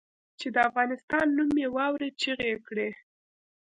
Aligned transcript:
چې 0.39 0.47
د 0.55 0.57
افغانستان 0.69 1.25
نوم 1.37 1.51
یې 1.61 1.67
واورېد 1.75 2.13
چیغې 2.21 2.47
یې 2.53 2.57
کړې. 2.67 2.89